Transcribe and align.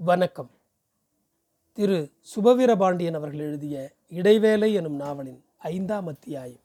வணக்கம். 0.00 0.50
திரு 1.72 2.12
சுபவீரபாண்டியன் 2.36 3.14
அவர்கள் 3.14 3.40
எழுதிய 3.40 3.92
இடைவேளை 4.08 4.72
எனும் 4.72 4.94
நாவலின் 4.94 5.44
ஐந்தாம் 5.58 6.06
அத்தியாயம். 6.06 6.60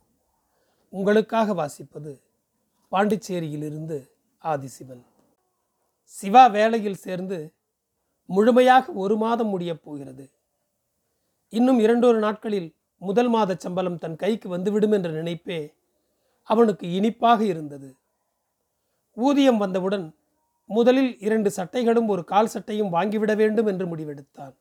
உங்களுக்காக 0.89 1.53
வாசிப்பது 1.53 2.21
பாண்டிச்சேரியிலிருந்து 2.91 4.09
ஆதிசிவன். 4.43 5.03
சிவா 6.03 6.47
வேலையில் 6.47 6.95
சேர்ந்து 6.95 7.53
முழுமையாக 8.25 8.91
ஒரு 8.91 9.17
மாதம் 9.17 9.47
முடியப் 9.47 9.83
போகிறது. 9.83 10.29
இன்னும் 11.49 11.79
இரண்டொரு 11.79 12.19
நாட்களில் 12.19 12.75
முதல் 12.97 13.29
மாத 13.29 13.55
சம்பளம் 13.59 13.97
தன் 13.97 14.15
கைக்கு 14.15 14.49
வந்துவிடும் 14.49 14.91
என்ற 14.91 15.09
நினைப்பே 15.09 15.73
அவனுக்கு 16.43 16.91
இனிப்பாக 16.91 17.45
இருந்தது. 17.45 17.95
ஊதியம் 19.13 19.57
வந்தவுடன் 19.57 20.15
முதலில் 20.65 21.19
இரண்டு 21.19 21.51
சட்டைகளும் 21.55 22.07
ஒரு 22.07 22.23
கால் 22.23 22.47
சட்டையும் 22.47 22.93
வாங்கிவிட 22.93 23.35
வேண்டும் 23.35 23.65
என்று 23.65 23.97
முடிவெடுத்தான். 23.97 24.55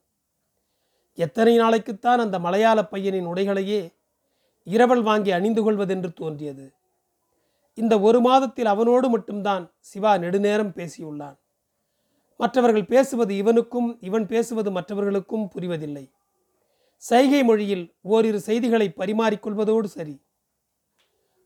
எத்தனை 1.14 1.58
நாளைக்குத்தான் 1.58 2.18
அந்த 2.18 2.38
மலையாள 2.38 2.84
பையனின் 2.84 3.26
உடைகளையே 3.26 3.94
இரவல் 4.64 5.02
வாங்கி 5.02 5.30
அணிந்து 5.30 5.72
கொள்வதென்று 5.72 6.12
தோன்றியது. 6.12 6.72
இந்த 7.74 8.00
ஒரு 8.00 8.20
மாதத்தில் 8.20 8.66
அவனோடு 8.66 9.08
மட்டும்தான் 9.08 9.72
சிவா 9.78 10.18
நெடுநேரம் 10.18 10.72
பேசியுள்ளான். 10.74 11.38
மற்றவர்கள் 12.36 12.84
பேசுவது 12.84 13.36
இவனுக்கும் 13.36 13.98
இவன் 14.00 14.26
பேசுவது 14.26 14.70
மற்றவர்களுக்கும் 14.70 15.50
புரிவதில்லை. 15.54 16.10
சைகை 16.96 17.44
மொழியில் 17.44 17.94
ஓரிரு 18.00 18.40
செய்திகளை 18.40 18.92
பரிமாறிக்கொள்வதோடு 18.96 19.84
சரி. 19.84 20.22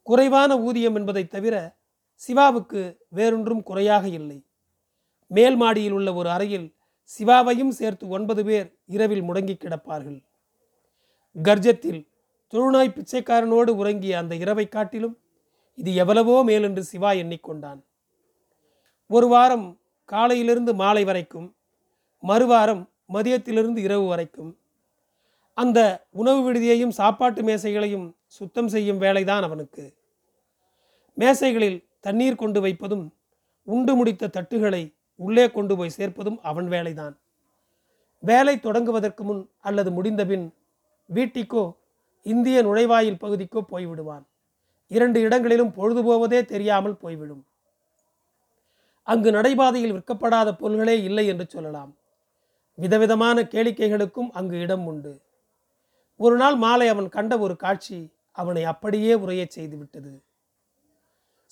குறைவான 0.02 0.58
ஊதியம் 0.58 0.94
என்பதைத் 0.94 1.30
தவிர 1.30 1.76
சிவாவுக்கு 2.14 3.06
வேறொன்றும் 3.08 3.62
குறையாக 3.62 4.08
இல்லை. 4.08 4.45
மேல் 5.26 5.56
மாடியில் 5.56 5.92
உள்ள 5.92 6.14
ஒரு 6.14 6.30
அறையில் 6.30 6.74
சிவாவையும் 7.04 7.68
சேர்த்து 7.68 8.08
ஒன்பது 8.08 8.44
பேர் 8.44 8.78
இரவில் 8.86 9.22
முடங்கி 9.22 9.56
கிடப்பார்கள். 9.56 10.24
கர்ஜத்தில் 11.36 12.08
தொழுநாய் 12.52 12.96
பிச்சைக்காரனோடு 12.96 13.68
உறங்கிய 13.68 14.18
அந்த 14.18 14.34
இரவை 14.34 14.68
காட்டிலும் 14.68 15.18
இது 15.74 15.94
எவ்வளவோ 15.94 16.42
மேலென்று 16.44 16.82
சிவா 16.84 17.10
எண்ணிக்கொண்டான். 17.12 17.80
ஒரு 19.06 19.28
வாரம் 19.28 19.80
காலையிலிருந்து 20.04 20.74
மாலை 20.74 21.04
வரைக்கும் 21.04 21.56
மறுவாரம் 22.22 22.88
மதியத்திலிருந்து 23.12 23.78
இரவு 23.78 24.06
வரைக்கும் 24.06 24.58
அந்த 25.54 26.08
உணவு 26.10 26.40
விடுதியையும் 26.46 26.88
சாப்பாட்டு 26.88 27.42
மேசைகளையும் 27.42 28.14
சுத்தம் 28.26 28.68
செய்யும் 28.68 29.00
வேலைதான் 29.00 29.42
அவனுக்கு. 29.42 29.84
மேசைகளில் 31.14 31.84
தண்ணீர் 32.00 32.34
கொண்டு 32.34 32.60
வைப்பதும் 32.60 33.04
உண்டு 33.62 33.94
முடித்த 33.94 34.26
தட்டுகளை 34.26 34.95
உள்ளே 35.16 35.50
கொண்டு 35.50 35.76
போய் 35.76 35.96
சேர்ப்பதும் 35.96 36.38
அவன் 36.40 36.68
வேலைதான். 36.68 37.14
வேலை 38.18 38.56
தொடங்குவதற்கு 38.56 39.22
முன் 39.22 39.50
அல்லது 39.60 39.90
முடிந்தபின் 39.90 40.54
வீட்டிற்கோ 41.14 41.74
இந்திய 42.22 42.62
நுழைவாயில் 42.62 43.20
பகுதிக்கோ 43.20 43.60
போய்விடுவான். 43.70 44.24
இரண்டு 44.86 45.20
இடங்களிலும் 45.20 45.72
பொழுது 45.72 46.04
போவதே 46.04 46.44
தெரியாமல் 46.44 46.96
போய்விடும். 46.96 47.46
அங்கு 49.02 49.30
நடைபாதையில் 49.30 49.92
விற்கப்படாத 49.92 50.52
பொருள்களே 50.52 51.02
இல்லை 51.02 51.26
என்று 51.26 51.46
சொல்லலாம். 51.48 51.96
விதவிதமான 52.74 53.42
கேளிக்கைகளுக்கும் 53.42 54.30
அங்கு 54.30 54.60
இடம் 54.60 54.86
உண்டு. 54.86 55.20
ஒரு 56.16 56.36
நாள் 56.36 56.54
மாலை 56.54 56.88
அவன் 56.88 57.08
கண்ட 57.08 57.38
ஒரு 57.38 57.56
காட்சி 57.56 58.12
அவனை 58.32 58.64
அப்படியே 58.64 59.14
உரையச் 59.14 59.54
செய்துவிட்டது 59.56 60.22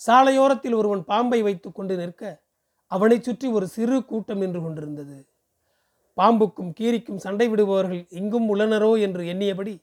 சாலையோரத்தில் 0.07 0.75
ஒருவன் 0.75 1.05
பாம்பை 1.05 1.43
வைத்துக் 1.43 1.75
கொண்டு 1.75 1.97
நிற்க 1.97 2.43
அவனைச் 2.87 3.23
சுற்றி 3.23 3.47
ஒரு 3.49 3.67
சிறு 3.67 4.05
கூட்டம் 4.05 4.39
நின்று 4.39 4.61
கொண்டிருந்தது. 4.63 5.27
பாம்புக்கும் 6.17 6.73
கீரிக்கும் 6.81 7.17
சண்டை 7.17 7.49
விடுபவர்கள் 7.49 8.07
இங்கும் 8.11 8.55
உள்ளனரோ 8.55 9.01
என்று 9.01 9.23
எண்ணியபடி 9.25 9.75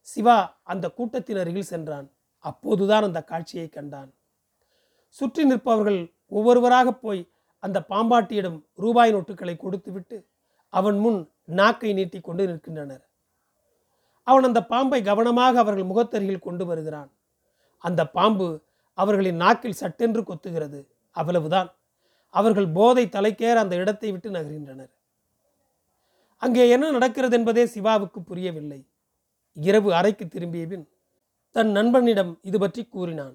சிவா 0.00 0.58
அந்த 0.62 0.90
கூட்டத்தின் 0.90 1.36
அருகில் 1.36 1.70
சென்றான். 1.72 2.06
அப்போதுதான் 2.38 3.02
அந்த 3.02 3.20
காட்சியை 3.22 3.68
கண்டான். 3.68 4.10
சுற்றி 5.08 5.42
நிற்பவர்கள் 5.50 6.00
ஒவ்வொருவராக 6.26 6.92
போய் 6.92 7.22
அந்த 7.58 7.78
பாம்பாட்டியிடம் 7.88 8.58
ரூபாய் 8.74 9.12
நோட்டுகளை 9.12 9.56
கொடுத்துவிட்டு 9.56 10.28
அவன் 10.68 10.98
முன் 10.98 11.18
நாக்கை 11.44 11.92
நீட்டி 11.92 12.20
கொண்டு 12.20 12.46
நிற்கின்றனர். 12.46 13.02
அவன் 14.22 14.42
அந்த 14.42 14.60
பாம்பை 14.64 15.02
கவனமாக 15.02 15.58
அவர்கள் 15.58 15.90
முகத்தருகில் 15.90 16.38
கொண்டு 16.38 16.66
வருகிறான். 16.66 17.10
அந்த 17.84 18.06
பாம்பு 18.06 18.60
அவர்களின் 18.94 19.36
நாக்கில் 19.36 19.80
சட்டென்று 19.82 20.22
கொத்துகிறது. 20.22 20.80
அவ்வளவுதான். 21.10 21.70
அவர்கள் 22.30 22.68
போதை 22.72 23.04
தலைக்கேற 23.06 23.54
அந்த 23.54 23.74
இடத்தை 23.76 24.10
விட்டு 24.12 24.30
நகர்கின்றனர். 24.30 24.92
அங்கே 26.42 26.68
என்ன 26.68 26.90
நடக்கிறது 26.90 27.36
என்பதே 27.38 27.66
சிவாவுக்கு 27.66 28.20
புரியவில்லை. 28.22 28.80
இரவு 29.56 29.94
அறைக்கு 29.94 30.28
திரும்பிய 30.28 30.66
பின் 30.66 30.86
தன் 31.56 31.70
நண்பனிடம் 31.70 32.32
இது 32.42 32.58
பற்றி 32.58 32.82
கூறினான். 32.84 33.34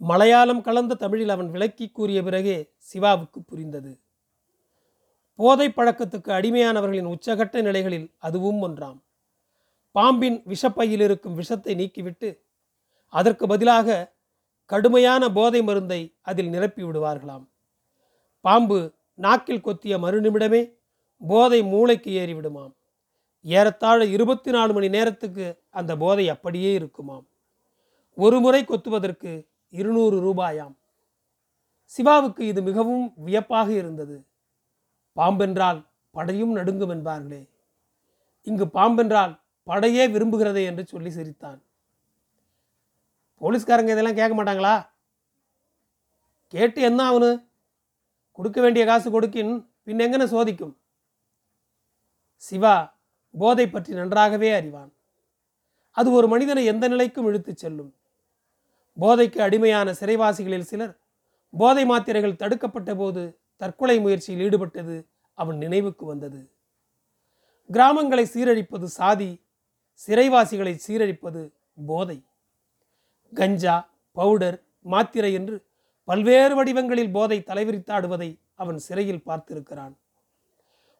மலையாளம் 0.00 0.62
கலந்த 0.62 0.94
தமிழில் 0.94 1.28
அவன் 1.28 1.50
விளக்கி 1.50 1.86
கூறிய 1.88 2.22
பிறகே 2.22 2.56
சிவாவுக்கு 2.78 3.40
புரிந்தது. 3.42 3.92
போதை 5.38 5.68
பழக்கத்துக்கு 5.68 6.30
அடிமையானவர்களின் 6.32 7.12
உச்சகட்ட 7.14 7.62
நிலைகளில் 7.62 8.08
அதுவும் 8.18 8.60
ஒன்றாம். 8.62 8.98
பாம்பின் 9.92 10.38
விஷப்பையில் 10.52 11.00
இருக்கும் 11.00 11.34
விஷத்தை 11.34 11.74
நீக்கிவிட்டு 11.74 12.28
அதற்கு 13.12 13.46
பதிலாக 13.46 13.96
கடுமையான 14.70 15.32
போதை 15.32 15.62
மருந்தை 15.62 16.00
அதில் 16.22 16.48
நிரப்பி 16.48 16.82
விடுவார்களாம். 16.82 17.44
பாம்பு 18.44 18.92
நாக்கில் 19.14 19.60
கொத்திய 19.60 19.98
மறுநிமிடமே 19.98 20.74
போதை 21.28 21.62
மூளைக்கு 21.62 22.10
ஏறிவிடுமாம். 22.10 22.72
ஏறத்தாழ 23.42 24.04
இருபத்தி 24.04 24.50
நாலு 24.50 24.72
மணி 24.72 24.88
நேரத்துக்கு 24.88 25.62
அந்த 25.70 25.96
போதை 25.96 26.28
அப்படியே 26.28 26.72
இருக்குமாம். 26.72 27.26
ஒரு 28.14 28.40
முறை 28.40 28.64
கொத்துவதற்கு 28.64 29.46
இருநூறு 29.70 30.16
ரூபாயாம். 30.22 30.74
சிவாவுக்கு 31.84 32.46
இது 32.46 32.62
மிகவும் 32.62 33.12
வியப்பாக 33.16 33.72
இருந்தது. 33.72 34.26
பாம்பென்றால் 35.12 35.86
படையும் 36.10 36.52
நடுங்கும் 36.52 36.90
என்பார்களே. 36.90 37.48
இங்கு 38.42 38.64
பாம்பென்றால் 38.66 39.40
படையே 39.64 40.06
விரும்புகிறதே 40.06 40.64
என்று 40.64 40.86
சொல்லி 40.86 41.10
சிரித்தான். 41.10 41.62
போலீஸ்காரங்க 43.40 43.88
இதெல்லாம் 43.88 44.14
கேட்க 44.14 44.44
மாட்டாங்களா? 44.44 44.86
கேட்டு 46.48 46.82
என்ன 46.82 47.10
ஆகுனு 47.10 47.52
கொடுக்க 48.38 48.60
வேண்டிய 48.60 48.86
காசு 48.86 49.10
கொடுக்கின் 49.10 49.52
பின் 49.82 49.98
எங்கன 49.98 50.24
சோதிக்கும்? 50.24 50.74
சிவா 52.36 52.96
போதை 53.34 53.66
பற்றி 53.68 53.92
நன்றாகவே 53.94 54.50
அறிவான். 54.52 54.92
அது 55.90 56.08
ஒரு 56.10 56.28
மனிதனை 56.28 56.64
எந்த 56.64 56.88
நிலைக்கும் 56.88 57.26
இழுத்துச் 57.26 57.62
செல்லும். 57.62 57.94
போதைக்கு 59.00 59.38
அடிமையான 59.40 59.94
சிறைவாசிகளில் 60.00 60.68
சிலர் 60.70 60.94
போதை 61.54 61.84
மாத்திரைகள் 61.84 62.36
தடுக்கப்பட்ட 62.36 62.94
போது 62.96 63.22
தற்கொலை 63.56 64.00
முயற்சியில் 64.00 64.42
ஈடுபட்டது 64.46 64.96
அவன் 65.38 65.58
நினைவுக்கு 65.58 66.06
வந்தது. 66.06 66.40
கிராமங்களை 67.70 68.24
சீரழிப்பது 68.34 68.84
சாதி 68.84 69.30
சிறைவாசிகளை 70.06 70.74
சீரழிப்பது 70.86 71.42
போதை. 71.86 72.18
கஞ்சா 73.32 73.76
பவுடர் 74.12 74.58
மாத்திரை 74.80 75.32
என்று 75.32 75.56
பல்வேறு 76.08 76.54
வடிவங்களில் 76.54 77.10
போதை 77.10 77.38
தலைவிரித்தாடுவதை 77.46 78.30
அவன் 78.54 78.78
சிறையில் 78.78 79.26
பார்த்திருக்கிறான். 79.26 79.94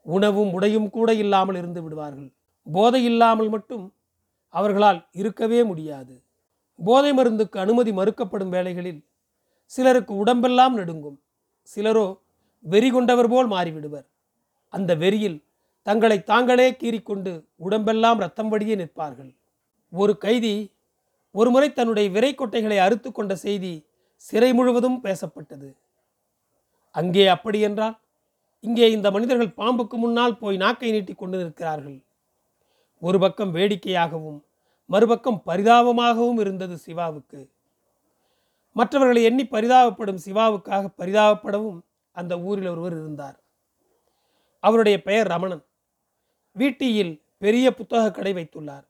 உணவும் 0.07 0.53
உடையும் 0.53 0.89
கூட 0.91 1.11
இல்லாமல் 1.15 1.59
இருந்து 1.61 1.81
விடுவார்கள். 1.83 2.31
போதை 2.67 3.05
இல்லாமல் 3.05 3.49
மட்டும் 3.49 3.85
அவர்களால் 4.55 5.01
இருக்கவே 5.13 5.61
முடியாது. 5.65 6.15
போதை 6.79 7.11
மருந்துக்கு 7.13 7.57
அனுமதி 7.59 7.93
மறுக்கப்படும் 7.93 8.53
வேளைகளில் 8.57 9.01
சிலருக்கு 9.67 10.13
உடம்பெல்லாம் 10.17 10.75
நடுங்கும். 10.75 11.19
சிலரோ 11.69 12.07
வெறி 12.65 12.91
கொண்டவர் 12.91 13.29
போல் 13.29 13.49
மாறிவிடுவர். 13.53 14.07
அந்த 14.69 14.91
வெறியில் 14.95 15.39
தங்களை 15.87 16.19
தாங்களே 16.23 16.69
கீறிக்கொண்டு 16.81 17.33
உடம்பெல்லாம் 17.57 18.19
ரத்தம் 18.19 18.49
வடியே 18.49 18.75
நிற்பார்கள். 18.75 19.33
ஒரு 19.93 20.13
கைதி 20.19 20.55
ஒருமுறை 21.35 21.69
தன்னுடைய 21.73 22.09
விரைக்கொட்டைகளை 22.11 22.79
அறுத்து 22.79 23.09
கொண்ட 23.13 23.33
செய்தி 23.37 23.73
சிறை 24.27 24.53
முழுவதும் 24.53 25.03
பேசப்பட்டது. 25.03 25.69
அங்கே 26.91 27.27
அப்படி 27.27 27.61
என்றால் 27.61 27.97
இங்கே 28.61 28.91
இந்த 28.91 29.11
மனிதர்கள் 29.11 29.57
பாம்புக்கு 29.57 29.97
முன்னால் 29.97 30.39
போய் 30.39 30.57
நாக்கை 30.57 30.91
நீட்டி 30.91 31.15
கொண்டு 31.15 31.39
நிற்கிறார்கள் 31.39 31.99
ஒரு 33.03 33.19
பக்கம் 33.19 33.55
வேடிக்கையாகவும் 33.55 34.39
மறுபக்கம் 34.91 35.43
பரிதாபமாகவும் 35.47 36.41
இருந்தது 36.41 36.79
சிவாவுக்கு. 36.79 37.41
மற்றவர்களை 38.73 39.23
எண்ணி 39.23 39.45
பரிதாபப்படும் 39.45 40.23
சிவாவுக்காக 40.27 40.85
பரிதாபப்படவும் 40.99 41.79
அந்த 42.13 42.41
ஊரில் 42.41 42.69
ஒருவர் 42.69 42.93
இருந்தார். 42.93 43.37
அவருடைய 44.61 45.03
பெயர் 45.03 45.27
ரமணன். 45.27 45.65
வீட்டியில் 46.53 47.23
பெரிய 47.39 47.67
புத்தக 47.75 48.11
கடை 48.11 48.33
வைத்துள்ளார். 48.33 48.87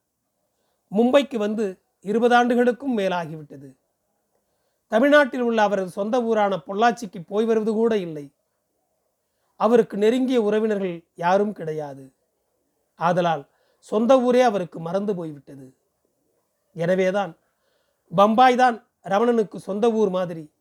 மும்பைக்கு 0.92 1.36
வந்து 1.36 1.64
இருபது 2.00 2.34
ஆண்டுகளுக்கும் 2.34 2.98
மேலாகிவிட்டது. 2.98 3.68
தமிழ்நாட்டில் 4.94 5.40
உள்ள 5.40 5.62
அவரது 5.62 5.90
சொந்த 5.90 6.22
ஊரான 6.22 6.60
பொள்ளாச்சிக்கு 6.66 7.26
போய் 7.26 7.44
வருவது 7.44 7.72
கூட 7.72 7.96
இல்லை. 7.96 8.32
அவருக்கு 9.56 9.96
நெருங்கிய 9.96 10.42
உறவினர்கள் 10.42 11.04
யாரும் 11.14 11.52
கிடையாது. 11.52 12.12
ஆதலால் 12.94 13.48
சொந்த 13.78 14.20
ஊரே 14.20 14.40
அவருக்கு 14.40 14.80
மறந்து 14.80 15.14
போய்விட்டது. 15.14 15.76
எனவேதான் 16.74 17.36
பம்பாய் 18.16 18.56
தான் 18.56 18.86
ரமணனுக்கு 19.04 19.56
சொந்த 19.56 19.92
ஊர் 19.92 20.08
மாதிரி. 20.08 20.52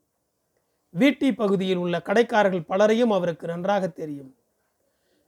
வீட்டி 0.89 1.33
பகுதியில் 1.33 1.77
உள்ள 1.77 2.01
கடைக்காரர்கள் 2.05 2.65
பலரையும் 2.65 3.11
அவருக்கு 3.11 3.47
நன்றாக 3.47 3.87
தெரியும். 3.87 4.35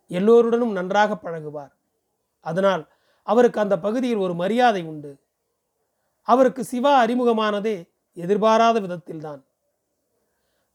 எல்லோருடனும் 0.07 0.71
நன்றாக 0.71 1.17
பழகுவார். 1.21 1.71
அதனால் 2.39 2.87
அவருக்கு 3.23 3.59
அந்த 3.59 3.79
பகுதியில் 3.79 4.17
ஒரு 4.17 4.33
மரியாதை 4.33 4.83
உண்டு. 4.83 5.17
அவருக்கு 6.21 6.63
சிவா 6.63 7.05
அறிமுகமானதே 7.05 7.93
எதிர்பாராத 8.17 8.79
விதத்தில்தான். 8.79 9.41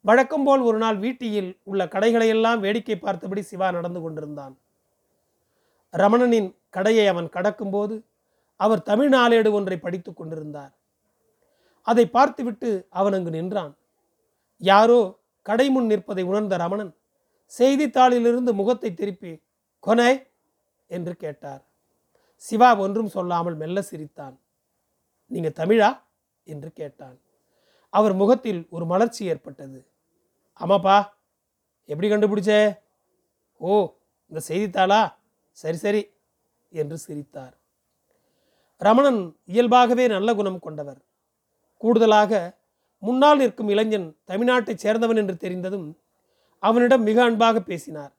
வழக்கம் 0.04 0.44
போல் 0.44 0.60
ஒரு 0.60 0.78
நாள் 0.78 0.96
வீட்டில் 0.96 1.60
உள்ள 1.62 1.87
கடைகளையெல்லாம் 1.87 2.60
வேடிக்கை 2.60 2.98
பார்த்தபடி 2.98 3.42
சிவா 3.42 3.70
நடந்து 3.70 4.00
கொண்டிருந்தான். 4.00 4.54
ரமணனின் 5.94 6.54
கடையை 6.70 7.06
அவன் 7.06 7.28
கடக்கும்போது 7.28 8.02
அவர் 8.56 8.82
தமிழ் 8.82 9.08
நாளேடு 9.08 9.52
ஒன்றை 9.52 9.78
படித்துக் 9.78 10.16
கொண்டிருந்தார். 10.16 10.72
அதை 11.87 12.06
பார்த்துவிட்டு 12.08 12.87
அவன் 12.90 13.12
அங்கு 13.12 13.31
நின்றான். 13.31 13.76
யாரோ 14.60 15.00
கடை 15.42 15.70
முன் 15.70 15.87
நிற்பதை 15.87 16.22
உணர்ந்த 16.22 16.56
ரமணன் 16.56 16.92
செய்தித்தாளிலிருந்து 17.52 18.52
முகத்தை 18.52 18.94
திருப்பி 18.94 19.42
கொனை! 19.81 20.12
என்று 20.90 21.16
கேட்டார். 21.16 21.62
சிவா 22.42 22.76
ஒன்றும் 22.76 23.06
சொல்லாமல் 23.06 23.56
மெல்ல 23.56 23.82
சிரித்தான். 23.82 24.37
நீங்க 25.31 25.48
தமிழா? 25.48 25.90
என்று 26.46 26.72
கேட்டான். 26.72 27.19
அவர் 27.90 28.12
முகத்தில் 28.12 28.66
ஒரு 28.70 28.87
மலர்ச்சி 28.87 29.25
ஏற்பட்டது. 29.25 29.87
ஆமாப்பா. 30.60 31.08
எப்படி 31.84 32.10
கண்டுபிடிச்சே? 32.10 32.78
ஓ 33.56 33.94
இந்த 34.26 34.44
செய்தித்தாளா? 34.48 35.14
சரி 35.52 35.76
சரி 35.76 36.10
என்று 36.69 36.98
சிரித்தார். 36.98 37.58
ரமணன் 38.76 39.37
இயல்பாகவே 39.44 40.06
நல்ல 40.06 40.34
குணம் 40.34 40.58
கொண்டவர். 40.58 41.00
கூடுதலாக 41.76 42.58
முன்னால் 42.98 43.38
நிற்கும் 43.38 43.69
இளைஞன் 43.69 44.16
தமிழ்நாட்டைச் 44.26 44.82
சேர்ந்தவன் 44.82 45.16
என்று 45.16 45.37
தெரிந்ததும் 45.37 45.98
அவனிடம் 46.58 47.02
மிக 47.02 47.22
அன்பாக 47.22 47.60
பேசினார். 47.60 48.12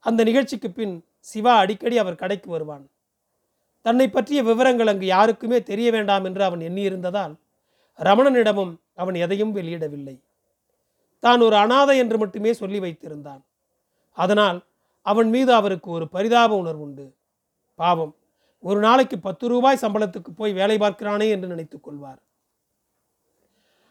அந்த 0.00 0.24
நிகழ்ச்சிக்கு 0.24 0.70
பின் 0.70 1.04
சிவா 1.20 1.56
அடிக்கடி 1.56 1.98
அவர் 1.98 2.14
கடைக்கு 2.14 2.50
வருவான். 2.50 2.90
தன்னை 3.80 4.10
பற்றிய 4.10 4.42
விவரங்கள் 4.42 4.86
அங்கு 4.86 5.06
யாருக்குமே 5.06 5.62
தெரிய 5.62 5.90
வேண்டாம் 5.90 6.24
என்று 6.24 6.44
அவன் 6.44 6.58
எண்ணியிருந்ததால் 6.58 7.34
ரமணனிடமும் 7.98 8.80
அவன் 8.94 9.14
எதையும் 9.14 9.56
வெளியிடவில்லை. 9.56 10.22
தான் 11.20 11.40
ஒரு 11.40 11.56
அனாதை 11.56 11.98
என்று 11.98 12.18
மட்டுமே 12.18 12.52
சொல்லி 12.52 12.80
வைத்திருந்தான். 12.80 13.42
அதனால் 14.12 14.66
அவன் 15.02 15.30
மீது 15.30 15.54
அவருக்கு 15.54 15.90
ஒரு 15.90 16.08
பரிதாப 16.08 16.56
உணர்வு 16.56 16.80
உண்டு 16.80 17.14
பாவம் 17.74 18.16
ஒரு 18.60 18.80
நாளைக்கு 18.80 19.18
பத்து 19.18 19.48
ரூபாய் 19.48 19.82
சம்பளத்துக்கு 19.82 20.30
போய் 20.36 20.52
வேலை 20.52 20.78
பார்க்கிறானே 20.78 21.30
என்று 21.30 21.48
நினைத்துக் 21.48 21.82
கொள்வார். 21.82 22.22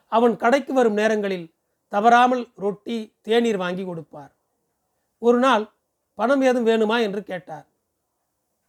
அவன் 0.08 0.36
கடைக்கு 0.36 0.74
வரும் 0.74 0.94
நேரங்களில் 0.94 1.54
தவறாமல் 1.88 2.52
ரொட்டி 2.56 3.14
தேநீர் 3.22 3.58
வாங்கி 3.58 3.84
கொடுப்பார். 3.86 4.32
ஒரு 5.20 5.40
நாள் 5.40 5.74
பணம் 6.14 6.42
ஏதும் 6.42 6.68
வேணுமா 6.68 7.02
என்று 7.02 7.24
கேட்டார். 7.24 7.68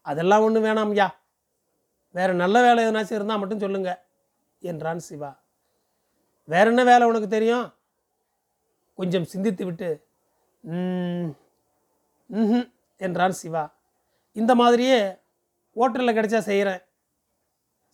அதெல்லாம் 0.01 0.43
ஒன்றும் 0.43 0.65
வேணாம் 0.65 0.91
ஐயா. 0.91 1.21
வேற 2.11 2.33
நல்ல 2.33 2.61
வேலை 2.63 2.85
எதனாச்சும் 2.85 3.13
இருந்தால் 3.13 3.39
மட்டும் 3.39 3.59
சொல்லுங்க 3.59 4.05
என்றான் 4.61 4.99
சிவா. 4.99 5.44
வேற 6.49 6.65
என்ன 6.71 6.83
வேலை 6.85 7.05
உனக்கு 7.07 7.29
தெரியும்? 7.29 7.67
கொஞ்சம் 8.99 9.25
சிந்தித்து 9.25 9.65
விட்டு 9.65 9.89
ம்ஹும்" 12.31 12.67
என்றான் 13.01 13.39
சிவா. 13.41 13.65
இந்த 14.37 14.53
மாதிரியே 14.55 14.99
ஹோட்டலில் 15.77 16.17
கிடைச்சா 16.17 16.41
செய்கிறேன் 16.49 16.83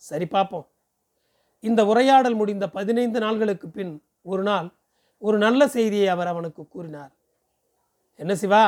சரி 0.03 0.25
பார்ப்போம் 0.25 0.67
இந்த 1.63 1.81
உரையாடல் 1.85 2.33
முடிந்த 2.33 2.65
பதினைந்து 2.69 3.19
நாள்களுக்கு 3.19 3.67
பின் 3.69 3.93
ஒரு 4.21 4.43
நாள் 4.43 4.67
ஒரு 5.21 5.37
நல்ல 5.37 5.61
செய்தியை 5.67 6.07
அவர் 6.07 6.27
அவனுக்கு 6.27 6.67
கூறினார். 6.67 7.11
என்ன 8.19 8.33
சிவா 8.35 8.63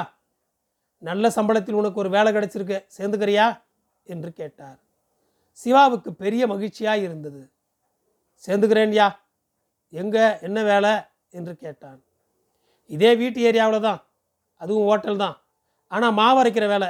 நல்ல 1.02 1.30
சம்பளத்தில் 1.36 1.80
உனக்கு 1.82 2.00
ஒரு 2.00 2.10
வேலை 2.10 2.30
கிடைச்சிருக்கு 2.34 2.78
சேர்ந்துக்கிறியா? 2.98 3.48
என்று 4.08 4.30
கேட்டார். 4.34 4.80
சிவாவுக்கு 5.58 6.12
பெரிய 6.14 6.44
மகிழ்ச்சியாக 6.48 7.06
இருந்தது. 7.08 7.42
சேர்ந்துக்கிறேன்யா 8.44 9.08
எங்கே 9.94 10.26
என்ன 10.40 10.64
வேலை? 10.64 10.94
என்று 11.30 11.56
கேட்டான். 11.56 12.00
இதே 12.86 13.16
வீட்டு 13.16 13.40
ஏரியாவில் 13.42 13.80
தான். 13.80 14.00
அதுவும் 14.56 14.88
ஹோட்டல் 14.90 15.18
தான். 15.18 15.42
ஆனால் 15.88 16.14
மாவு 16.14 16.44
அரைக்கிற 16.44 16.68
வேலை. 16.68 16.90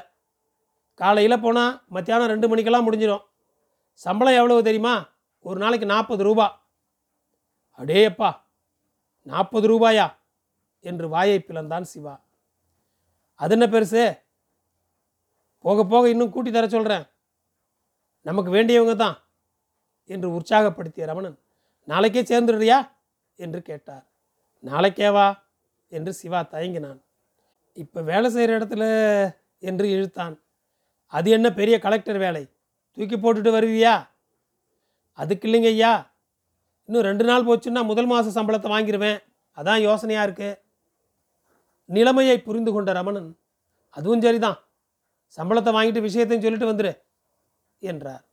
காலையில் 0.94 1.42
போனால் 1.42 1.82
மத்தியானம் 1.88 2.28
ரெண்டு 2.28 2.48
மணிக்கெல்லாம் 2.48 2.88
முடிஞ்சிடும் 2.88 3.24
சம்பளம் 3.94 4.34
எவ்வளவு 4.34 4.64
தெரியுமா? 4.64 4.96
ஒரு 5.40 5.60
நாளைக்கு 5.60 5.86
நாற்பது 5.86 6.24
ரூபா. 6.24 6.48
அடேயப்பா 7.80 8.32
நாற்பது 9.22 9.68
ரூபாயா? 9.74 10.16
என்று 10.80 11.10
வாயை 11.10 11.46
பிளந்தான் 11.48 11.82
சிவா. 11.82 12.16
அது 13.36 13.54
என்ன 13.54 13.66
பெருசு? 13.66 14.04
போக 15.60 15.84
போக 15.84 16.10
இன்னும் 16.10 16.30
கூட்டி 16.30 16.52
தர 16.52 16.68
சொல்கிறேன் 16.68 17.06
நமக்கு 18.22 18.52
வேண்டியவங்க 18.52 18.96
தான் 18.96 19.16
என்று 20.06 20.40
உற்சாகப்படுத்திய 20.40 21.06
ரமணன். 21.06 21.38
நாளைக்கே 21.84 22.22
சேர்ந்துடுறியா? 22.22 22.93
என்று 23.36 23.62
கேட்டார். 23.62 24.06
நாளைக்கேவா? 24.64 25.38
என்று 25.88 26.14
சிவா 26.14 26.42
தயங்கினான். 26.42 27.00
இப்போ 27.74 28.02
வேலை 28.02 28.30
செய்கிற 28.30 28.60
இடத்துல 28.60 28.84
என்று 29.60 29.88
இழுத்தான். 29.88 30.40
அது 31.06 31.32
என்ன 31.32 31.54
பெரிய 31.54 31.80
கலெக்டர் 31.80 32.18
வேலை? 32.18 32.44
தூக்கி 32.92 33.18
போட்டுட்டு 33.18 33.52
வருவியா? 33.52 34.08
அதுக்கு 35.12 35.48
இல்லைங்க 35.48 35.66
ஐயா. 35.66 36.12
இன்னும் 36.86 37.02
ரெண்டு 37.02 37.24
நாள் 37.24 37.46
போச்சுன்னா 37.46 37.86
முதல் 37.86 38.06
மாத 38.06 38.42
சம்பளத்தை 38.42 38.70
வாங்கிடுவேன் 38.72 39.20
அதான் 39.58 39.82
யோசனையாக 39.82 40.24
இருக்கு. 40.24 40.62
நிலைமையை 41.86 42.42
புரிந்து 42.42 42.72
கொண்ட 42.72 42.92
ரமணன் 42.94 43.38
அதுவும் 43.90 44.22
சரிதான். 44.22 44.60
சம்பளத்தை 45.38 45.72
வாங்கிட்டு 45.74 46.02
விஷயத்தையும் 46.02 46.44
சொல்லிட்டு 46.44 46.72
வந்துடு 46.72 46.94
என்றார். 47.80 48.24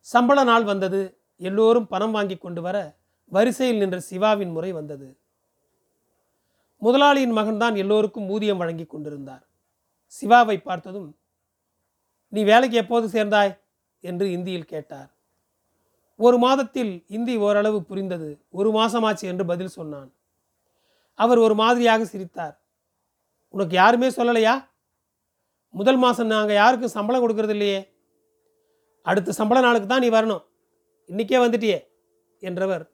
சம்பள 0.00 0.44
நாள் 0.44 0.64
வந்தது. 0.64 1.18
எல்லோரும் 1.36 1.86
பணம் 1.86 2.10
வாங்கி 2.10 2.36
கொண்டு 2.36 2.62
வர 2.62 3.00
வரிசையில் 3.26 3.78
நின்ற 3.78 4.00
சிவாவின் 4.00 4.50
முறை 4.50 4.72
வந்தது. 4.72 5.16
முதலாளியின் 6.78 7.36
மகன்தான் 7.36 7.76
எல்லோருக்கும் 7.76 8.28
ஊதியம் 8.28 8.58
வழங்கி 8.58 8.86
கொண்டிருந்தார். 8.86 9.46
சிவாவை 10.22 10.56
பார்த்ததும் 10.56 11.16
நீ 12.28 12.44
வேலைக்கு 12.44 12.76
எப்போது 12.76 13.08
சேர்ந்தாய்? 13.08 13.60
என்று 14.00 14.30
இந்தியில் 14.30 14.64
கேட்டார். 14.64 15.14
ஒரு 16.16 16.38
மாதத்தில் 16.38 17.04
இந்தி 17.06 17.36
ஓரளவு 17.36 17.82
புரிந்தது. 17.82 18.40
ஒரு 18.50 18.70
மாசமாச்சு 18.70 19.22
என்று 19.22 19.44
பதில் 19.44 19.68
சொன்னான். 19.68 20.12
அவர் 21.14 21.38
ஒரு 21.38 21.54
மாதிரியாக 21.54 22.04
சிரித்தார். 22.04 22.60
உனக்கு 23.48 23.74
யாருமே 23.76 24.08
சொல்லலையா? 24.08 24.70
முதல் 25.70 25.96
மாதம் 25.96 26.26
நாங்கள் 26.26 26.54
யாருக்கும் 26.54 26.88
சம்பளம் 26.88 27.28
கொடுக்கறது 27.28 27.48
இல்லையே 27.48 27.94
அடுத்த 29.02 29.32
சம்பள 29.32 29.60
நாளுக்கு 29.60 29.88
தான் 29.88 30.00
நீ 30.00 30.08
வரணும். 30.08 30.44
இன்னைக்கே 31.06 31.38
வந்துட்டியே 31.38 31.88
என்றவர் 32.38 32.91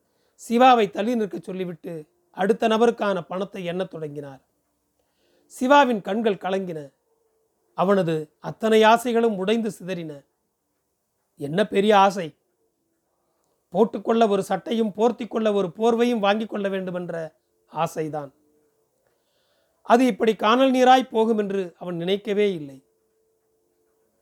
சிவாவை 0.49 0.90
தள்ளி 0.90 1.14
நிற்க 1.14 1.38
சொல்லிவிட்டு 1.38 2.07
அடுத்த 2.30 2.68
நபருக்கான 2.68 3.21
பணத்தை 3.21 3.64
எண்ணத் 3.64 3.90
தொடங்கினார். 3.90 4.40
சிவாவின் 5.47 6.00
கண்கள் 6.00 6.35
கலங்கின. 6.35 6.92
அவனது 7.75 8.30
அத்தனை 8.40 8.83
ஆசைகளும் 8.83 9.37
உடைந்து 9.37 9.71
சிதறின. 9.71 10.25
என்ன 11.37 11.66
பெரிய 11.66 11.99
ஆசை? 11.99 12.35
போட்டுக்கொள்ள 13.68 14.28
ஒரு 14.28 14.42
சட்டையும் 14.42 14.92
போர்த்திக் 14.97 15.28
கொள்ள 15.28 15.52
ஒரு 15.52 15.73
போர்வையும் 15.76 16.18
வாங்கி 16.18 16.47
கொள்ள 16.47 16.68
வேண்டுமென்ற 16.68 17.35
ஆசைதான். 17.76 18.30
அது 19.83 20.07
இப்படி 20.07 20.37
காணல் 20.37 20.73
நீராய் 20.73 21.09
போகும் 21.09 21.38
என்று 21.38 21.75
அவன் 21.78 21.97
நினைக்கவே 21.97 22.54
இல்லை. 22.54 22.85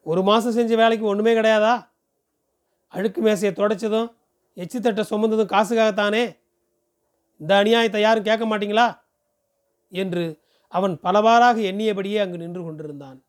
ஒரு 0.03 0.23
மாதம் 0.23 0.53
செஞ்ச 0.53 0.77
வேலைக்கு 0.77 1.07
ஒன்றுமே 1.07 1.35
கிடையாதா? 1.35 1.89
அழுக்கு 2.89 3.21
மேசையை 3.21 3.67
தொடச்சதும் 3.67 4.15
எச்சு 4.57 4.81
தட்டை 4.81 5.05
சுமந்ததும் 5.11 5.53
காசுக்காகத்தானே? 5.53 6.37
இந்த 7.39 7.63
அநியாயத்தை 7.63 8.01
யாரும் 8.01 8.25
கேட்க 8.25 8.45
மாட்டீங்களா? 8.47 9.01
என்று 9.89 10.41
அவன் 10.69 11.01
பலவாறாக 11.01 11.61
எண்ணியபடியே 11.61 12.21
அங்கு 12.21 12.39
நின்று 12.39 12.63
கொண்டிருந்தான். 12.63 13.25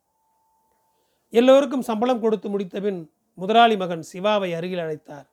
எல்லோருக்கும் 1.29 1.81
சம்பளம் 1.81 2.19
கொடுத்து 2.19 2.49
முடித்தபின் 2.49 3.11
முதலாளி 3.33 3.77
மகன் 3.77 4.03
சிவாவை 4.13 4.55
அருகில் 4.55 4.79
அழைத்தார். 4.79 5.27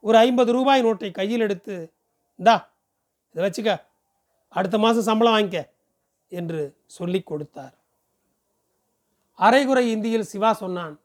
ஒரு 0.00 0.18
ஐம்பது 0.18 0.52
ரூபாய் 0.52 0.82
நோட்டை 0.82 1.10
கையில் 1.10 1.40
எடுத்து 1.40 1.92
இந்தா 2.36 2.70
இதை 3.34 3.50
வச்சுக்க 3.50 3.84
அடுத்த 4.48 4.78
மாதம் 4.78 5.02
சம்பளம் 5.02 5.34
வாங்கிக்க 5.34 5.70
என்று 6.28 6.76
சொல்லிக் 6.86 7.26
கொடுத்தார். 7.26 7.74
அரைகுறை 9.34 9.90
இந்தியில் 9.90 10.22
சிவா 10.22 10.52
சொன்னான் 10.52 11.00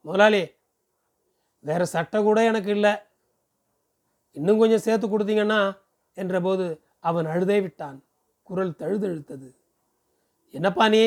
முதலாளி 0.00 0.54
வேற 1.60 1.84
சட்டை 1.84 2.22
கூட 2.22 2.44
எனக்கு 2.44 2.70
இல்லை. 2.70 3.05
இன்னும் 4.36 4.58
கொஞ்சம் 4.58 4.84
சேர்த்து 4.86 5.06
கொடுத்தீங்கன்னா 5.08 5.78
என்றபோது 6.16 6.80
அவன் 7.00 7.26
அழுதே 7.26 7.60
விட்டான். 7.60 8.04
குரல் 8.42 8.78
தழுதழுத்தது. 8.78 9.48
என்னப்பா 10.50 10.88
நீ? 10.88 11.02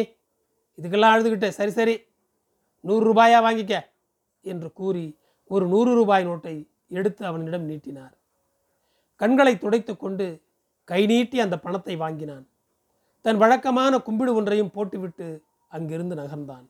இதுக்கெல்லாம் 0.78 1.14
அழுதுகிட்ட. 1.16 1.48
சரி 1.48 1.72
சரி. 1.72 1.96
நூறு 2.80 3.04
ரூபாயா 3.10 3.40
வாங்கிக்க 3.48 3.74
என்று 4.42 4.74
கூறி 4.74 5.18
ஒரு 5.46 5.68
நூறு 5.68 5.94
ரூபாய் 5.94 6.28
நோட்டை 6.28 6.56
எடுத்து 6.90 7.26
அவனிடம் 7.26 7.66
நீட்டினார். 7.70 8.18
கண்களை 9.16 9.58
துடைத்து 9.58 9.98
கொண்டு 9.98 10.42
கை 10.84 11.06
நீட்டி 11.06 11.40
அந்த 11.40 11.60
பணத்தை 11.60 11.96
வாங்கினான். 11.96 12.46
தன் 13.22 13.38
வழக்கமான 13.38 14.00
கும்பிடு 14.00 14.34
ஒன்றையும் 14.36 14.72
போட்டுவிட்டு 14.72 15.44
அங்கிருந்து 15.70 16.16
நகர்ந்தான். 16.16 16.68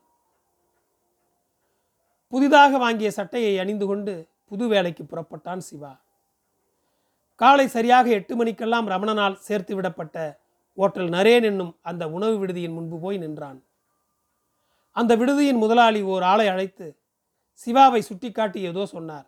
புதிதாக 2.28 2.78
வாங்கிய 2.78 3.12
சட்டையை 3.12 3.60
அணிந்து 3.60 3.86
கொண்டு 3.86 4.28
புது 4.46 4.68
வேலைக்கு 4.68 5.04
புறப்பட்டான் 5.04 5.58
சிவா. 5.58 5.94
காலை 7.40 7.68
சரியாக 7.68 8.10
எட்டு 8.10 8.36
மணிக்கெல்லாம் 8.36 8.88
ரமணனால் 8.88 9.34
சேர்த்து 9.34 9.82
விடப்பட்ட 9.82 10.40
ஓட்டல் 10.78 11.10
நரேன் 11.10 11.44
என்னும் 11.44 11.78
அந்த 11.82 12.10
உணவு 12.10 12.46
விடுதியின் 12.46 12.74
முன்பு 12.74 13.00
போய் 13.00 13.18
நின்றான். 13.18 13.64
அந்த 14.92 15.16
விடுதியின் 15.16 15.58
முதலாளி 15.58 16.02
ஓர் 16.02 16.24
ஆளை 16.24 16.48
அழைத்து 16.48 16.88
சிவாவை 17.66 18.00
சுட்டிக்காட்டி 18.00 18.62
ஏதோ 18.62 18.86
சொன்னார். 18.86 19.28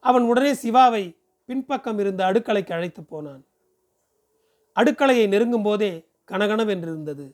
அவன் 0.00 0.22
உடனே 0.22 0.52
சிவாவை 0.52 1.16
பின்பக்கம் 1.44 1.98
இருந்த 1.98 2.32
அடுக்கலைக்கு 2.32 2.72
அழைத்து 2.72 3.04
போனான். 3.04 3.42
அடுக்கலையை 4.76 5.28
நெருங்கும் 5.28 5.62
போதே 5.62 5.92
கனகனவென்றிருந்தது. 6.30 7.26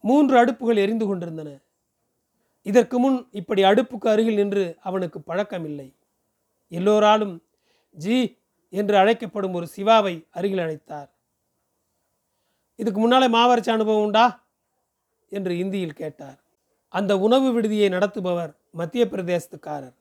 மூன்று 0.00 0.44
அடுப்புகள் 0.44 0.76
எரிந்து 0.76 1.06
கொண்டிருந்தன. 1.06 1.50
இதற்கு 2.62 2.98
முன் 2.98 3.28
இப்படி 3.30 3.62
அடுப்புக்கு 3.62 4.08
அருகில் 4.08 4.34
நின்று 4.34 4.76
அவனுக்கு 4.80 5.18
பழக்கமில்லை. 5.26 5.88
எல்லோராலும் 6.68 7.34
ஜி 7.92 8.40
என்று 8.68 8.96
அழைக்கப்படும் 8.96 9.54
ஒரு 9.54 9.68
சிவாவை 9.76 10.26
அருகில் 10.30 10.58
அழைத்தார். 10.58 11.10
இதுக்கு 12.74 13.00
முன்னாலே 13.00 13.26
மாவரைச்ச 13.26 13.70
அனுபவம் 13.70 14.04
உண்டா? 14.04 14.44
என்று 15.28 15.58
இந்தியில் 15.58 15.92
கேட்டார். 15.92 16.38
அந்த 16.88 17.18
உணவு 17.18 17.52
விடுதியை 17.52 17.88
நடத்துபவர் 17.88 18.56
மத்திய 18.70 19.04
பிரதேசத்துக்காரர். 19.04 19.94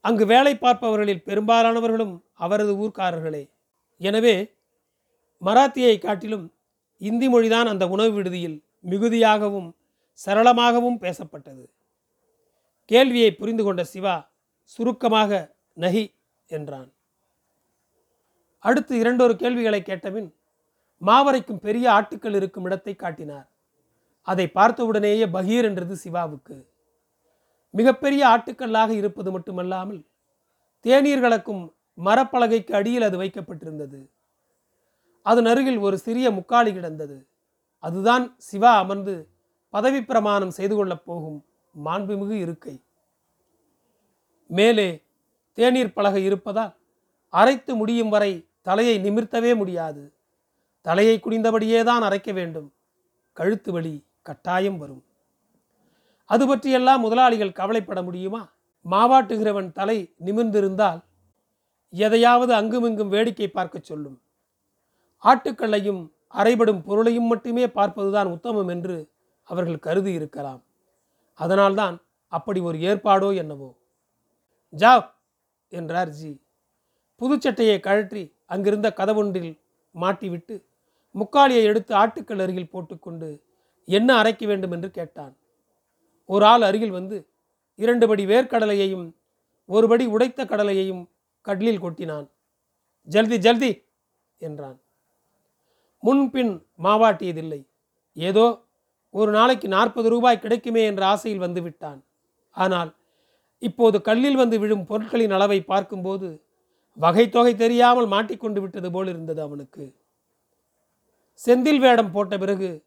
அங்கு 0.00 0.26
வேலை 0.26 0.54
பார்ப்பவர்களில் 0.54 1.24
பெரும்பாலானவர்களும் 1.26 2.22
அவரது 2.34 2.72
ஊர்க்காரர்களே. 2.74 3.50
எனவே 3.98 4.54
மராத்தியை 5.42 5.98
காட்டிலும் 5.98 6.54
இந்தி 6.98 7.28
மொழிதான் 7.28 7.66
அந்த 7.66 7.88
உணவு 7.88 8.12
விடுதியில் 8.12 8.64
மிகுதியாகவும் 8.80 9.76
சரளமாகவும் 10.26 10.98
பேசப்பட்டது. 11.00 11.64
கேள்வியை 12.84 13.32
புரிந்து 13.34 13.64
கொண்ட 13.64 13.84
சிவா 13.84 14.30
சுருக்கமாக 14.62 15.56
நகி 15.72 16.14
என்றான். 16.46 16.92
அடுத்து 18.58 18.98
இரண்டொரு 18.98 19.36
கேள்விகளை 19.36 19.82
கேட்டபின் 19.82 20.34
மாவரைக்கும் 20.98 21.58
பெரிய 21.58 21.90
ஆட்டுக்கள் 21.90 22.34
இருக்கும் 22.34 22.64
இடத்தை 22.64 22.94
காட்டினார். 22.94 23.48
அதை 24.22 24.48
பார்த்தவுடனேயே 24.48 25.26
பகீர் 25.26 25.64
என்றது 25.64 25.96
சிவாவுக்கு. 25.96 26.68
மிகப்பெரிய 27.70 28.26
ஆட்டுக்கல்லாக 28.26 28.90
இருப்பது 28.90 29.30
மட்டுமல்லாமல் 29.30 30.06
தேநீர் 30.80 31.20
கலக்கும் 31.20 31.74
மரப்பலகைக்கு 32.04 32.72
அடியில் 32.72 33.02
அது 33.02 33.20
வைக்கப்பட்டிருந்தது. 33.22 34.10
அதன் 35.22 35.46
அருகில் 35.46 35.78
ஒரு 35.78 35.98
சிறிய 35.98 36.30
முக்காலி 36.30 36.72
கிடந்தது. 36.72 37.28
அதுதான் 37.78 38.34
சிவா 38.38 38.78
அமர்ந்து 38.78 39.28
பதவி 39.68 40.04
பிரமாணம் 40.04 40.50
செய்து 40.50 40.74
கொள்ளப் 40.76 41.04
போகும் 41.04 41.44
மாண்புமிகு 41.84 42.30
இருக்கை. 42.30 42.84
மேலே 44.46 45.04
தேநீர் 45.54 45.92
பலகை 45.92 46.24
இருப்பதால் 46.24 46.76
அரைத்து 47.30 47.74
முடியும் 47.74 48.08
வரை 48.08 48.48
தலையை 48.62 48.98
நிமிர்த்தவே 48.98 49.56
முடியாது. 49.56 50.12
தலையை 50.80 51.20
குனிந்தபடியே 51.20 51.84
தான் 51.84 52.02
அரைக்க 52.02 52.32
வேண்டும். 52.32 52.72
கழுத்து 53.32 53.72
வலி 53.72 54.04
கட்டாயம் 54.22 54.78
வரும். 54.78 55.04
அது 56.26 56.46
பற்றியெல்லாம் 56.46 57.00
முதலாளிகள் 57.00 57.52
கவலைப்பட 57.52 58.02
முடியுமா? 58.02 58.52
மாவாட்டுகிறவன் 58.90 59.72
தலை 59.72 60.14
நிமிர்ந்திருந்தால் 60.24 61.02
எதையாவது 61.90 62.54
அங்குமிங்கும் 62.54 63.08
வேடிக்கை 63.08 63.48
பார்க்க 63.48 63.78
சொல்லும். 63.82 64.20
ஆட்டுக்கல்லையும் 65.22 66.10
அரைபடும் 66.34 66.82
பொருளையும் 66.82 67.26
மட்டுமே 67.26 67.66
பார்ப்பதுதான் 67.66 68.26
உத்தமம் 68.26 68.68
என்று 68.68 69.08
அவர்கள் 69.42 69.78
கருதி 69.78 70.12
இருக்கலாம். 70.12 70.62
அதனால்தான் 71.34 72.02
அப்படி 72.28 72.60
ஒரு 72.60 72.78
ஏற்பாடோ 72.78 73.36
என்னவோ. 73.36 73.76
ஜாவ்! 74.72 75.13
என்றார் 75.74 76.10
ஜி. 76.10 76.32
புதுச்சட்டையை 77.20 77.78
கழற்றி 77.80 78.22
அங்கிருந்த 78.50 78.88
கதவொன்றில் 78.98 79.52
மாட்டிவிட்டு 79.94 80.54
முக்காலியை 81.14 81.64
எடுத்து 81.70 81.92
ஆட்டுக்கள் 81.94 82.42
அருகில் 82.44 82.72
போட்டுக்கொண்டு 82.72 83.28
என்ன 83.88 84.10
அரைக்க 84.20 84.44
வேண்டும் 84.46 84.74
என்று 84.76 84.88
கேட்டான். 84.90 85.34
ஒரு 86.28 86.44
ஆள் 86.44 86.64
அருகில் 86.68 86.96
வந்து 86.98 87.16
இரண்டு 87.78 88.04
படி 88.06 88.24
வேர்க்கடலையையும் 88.26 89.06
ஒருபடி 89.68 90.04
உடைத்த 90.06 90.40
கடலையையும் 90.44 91.02
கடலில் 91.46 91.82
கொட்டினான். 91.84 92.26
ஜல்தி 93.08 93.36
ஜல்தி! 93.38 93.70
என்றான். 94.40 94.78
முன்பின் 96.02 96.52
மாவாட்டியதில்லை. 96.82 97.60
ஏதோ 98.16 98.46
ஒரு 99.14 99.30
நாளைக்கு 99.32 99.66
நாற்பது 99.68 100.08
ரூபாய் 100.08 100.42
கிடைக்குமே 100.44 100.82
என்ற 100.84 101.02
ஆசையில் 101.06 101.44
வந்துவிட்டான் 101.44 102.00
ஆனால் 102.56 102.90
இப்போது 103.68 104.00
கல்லில் 104.00 104.34
வந்து 104.34 104.58
விழும் 104.58 104.86
பொருட்களின் 104.86 105.30
அளவை 105.30 105.60
பார்க்கும்போது 105.62 106.42
வகை 106.92 107.28
தொகை 107.28 107.56
தெரியாமல் 107.56 108.06
மாட்டிக்கொண்டு 108.06 108.60
விட்டது 108.60 108.90
போல் 108.90 109.08
இருந்தது 109.08 109.42
அவனுக்கு. 109.42 109.94
செந்தில் 111.40 111.78
வேடம் 111.78 112.10
போட்ட 112.10 112.38
பிறகு 112.38 112.84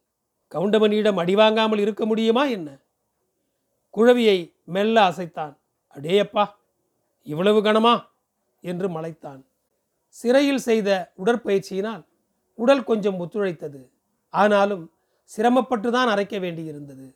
கவுண்டமணியிடம் 0.52 1.16
அடி 1.16 1.36
வாங்காமல் 1.36 1.80
இருக்க 1.80 2.06
முடியுமா 2.06 2.46
என்ன? 2.46 2.70
குழவியை 3.94 4.54
மெல்ல 4.64 5.12
அசைத்தான். 5.12 5.58
அடேயப்பா 5.96 6.46
இவ்வளவு 7.24 7.62
கனமா? 7.62 7.96
என்று 8.64 8.90
மலைத்தான். 8.90 9.42
சிறையில் 10.10 10.58
செய்த 10.58 10.90
உடற்பயிற்சியினால் 11.24 12.04
உடல் 12.54 12.84
கொஞ்சம் 12.84 13.20
ஒத்துழைத்தது. 13.20 13.82
ஆனாலும் 14.30 14.92
சிரமப்பட்டு 15.24 15.92
தான் 15.92 16.08
அரைக்க 16.08 16.36
வேண்டியிருந்தது. 16.40 17.08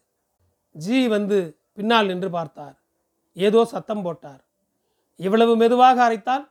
ஜி 0.76 1.08
வந்து 1.08 1.58
பின்னால் 1.74 2.06
நின்று 2.06 2.30
பார்த்தார். 2.30 2.81
ஏதோ 3.38 3.62
சத்தம் 3.66 4.04
போட்டார். 4.04 4.42
இவ்வளவு 5.20 5.54
மெதுவாக 5.56 5.98
அரைத்தால் 6.04 6.46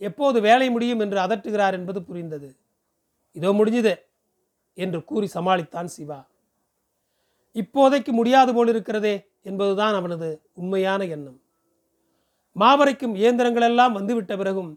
எப்போது 0.00 0.38
வேலை 0.40 0.68
முடியும் 0.70 1.00
என்று 1.04 1.18
அதட்டுகிறார் 1.26 1.76
என்பது 1.78 2.00
புரிந்தது. 2.02 2.48
இதோ 3.36 3.50
முடிஞ்சது 3.60 3.94
என்று 4.78 5.04
கூறி 5.04 5.28
சமாளித்தான் 5.36 5.88
சிவா. 5.94 6.20
இப்போதைக்கு 7.56 8.12
முடியாது 8.12 8.50
போல் 8.56 8.68
இருக்கிறதே 8.68 9.14
என்பதுதான் 9.42 9.94
அவனது 9.94 10.28
உண்மையான 10.52 11.00
எண்ணம். 11.16 11.38
மாவரைக்கும் 12.56 13.14
இயந்திரங்களெல்லாம் 13.14 13.96
வந்துவிட்ட 13.98 14.32
பிறகும் 14.36 14.70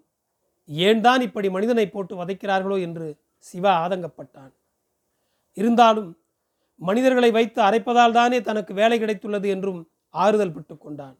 ஏன் 0.69 1.01
தான் 1.01 1.21
இப்படி 1.21 1.47
மனிதனை 1.49 1.85
போட்டு 1.89 2.13
வதைக்கிறார்களோ 2.21 2.77
என்று 2.87 3.07
சிவா 3.45 3.71
ஆதங்கப்பட்டான். 3.83 4.51
இருந்தாலும் 5.57 6.09
மனிதர்களை 6.81 7.31
வைத்து 7.31 7.59
அரைப்பதால் 7.61 8.17
தானே 8.19 8.37
தனக்கு 8.41 8.73
வேலை 8.73 8.97
கிடைத்துள்ளது 8.99 9.47
என்றும் 9.55 9.81
ஆறுதல் 10.13 10.53
பெற்றுக்கொண்டான் 10.55 10.85
கொண்டான். 10.85 11.17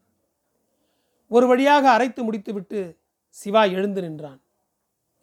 ஒரு 1.32 1.46
வழியாக 1.46 1.90
அரைத்து 1.90 2.24
முடித்துவிட்டு 2.24 2.98
சிவா 3.28 3.64
எழுந்து 3.64 4.00
நின்றான். 4.00 4.40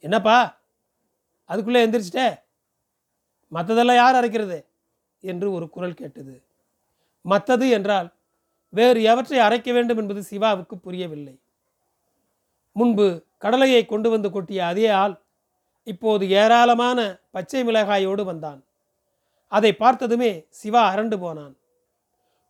என்னப்பா? 0.00 0.58
அதுக்குள்ளே 1.44 1.86
எந்திரிச்சிட்டே? 1.86 2.40
மற்றதெல்லாம் 3.52 3.94
யார் 3.94 4.14
அரைக்கிறது? 4.14 4.64
என்று 5.20 5.52
ஒரு 5.52 5.70
குரல் 5.70 5.94
கேட்டது. 5.94 6.42
மற்றது 7.22 7.68
என்றால் 7.68 8.12
வேறு 8.68 9.02
எவற்றை 9.02 9.38
அரைக்க 9.38 9.72
வேண்டும் 9.72 9.98
என்பது 9.98 10.22
சிவாவுக்கு 10.22 10.78
புரியவில்லை. 10.78 11.40
முன்பு 12.72 13.24
கடலையை 13.38 13.86
கொண்டு 13.86 14.10
வந்து 14.10 14.28
கொட்டிய 14.28 14.58
அதே 14.58 14.88
ஆள் 14.88 15.20
இப்போது 15.84 16.30
ஏராளமான 16.30 17.16
பச்சை 17.30 17.64
மிளகாயோடு 17.64 18.24
வந்தான். 18.24 18.64
அதை 19.48 19.72
பார்த்ததுமே 19.72 20.46
சிவா 20.48 20.94
அரண்டு 20.94 21.18
போனான். 21.18 21.56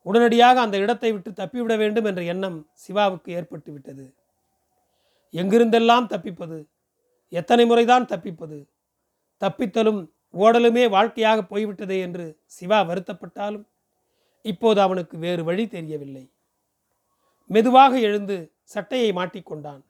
உடனடியாக 0.03 0.61
அந்த 0.61 0.79
இடத்தை 0.79 1.13
விட்டு 1.13 1.31
தப்பிவிட 1.31 1.77
வேண்டும் 1.77 2.05
என்ற 2.05 2.23
எண்ணம் 2.23 2.69
சிவாவுக்கு 2.75 3.33
ஏற்பட்டு 3.33 3.73
விட்டது. 3.73 4.15
எங்கிருந்தெல்லாம் 5.35 6.07
தப்பிப்பது? 6.07 6.69
எத்தனை 7.29 7.67
முறைதான் 7.67 8.05
தப்பிப்பது? 8.05 8.69
தப்பித்தலும் 9.39 10.13
ஓடலுமே 10.35 10.89
வாழ்க்கையாக 10.89 11.43
போய்விட்டதே 11.43 12.01
என்று 12.01 12.39
சிவா 12.45 12.81
வருத்தப்பட்டாலும் 12.83 13.67
இப்போது 14.43 14.81
அவனுக்கு 14.81 15.19
வேறு 15.19 15.45
வழி 15.45 15.67
தெரியவில்லை. 15.67 16.31
மெதுவாக 17.47 17.99
எழுந்து 17.99 18.53
சட்டையை 18.63 19.13
மாட்டிக்கொண்டான் 19.13 19.83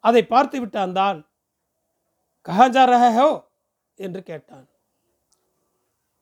அதை 0.00 0.22
பார்த்துவிட்ட 0.30 0.74
அந்த 0.74 1.00
ஆள் 1.00 1.28
கஹாஜா 2.48 2.84
ரஹோ 2.84 3.48
என்று 3.94 4.22
கேட்டான். 4.22 4.68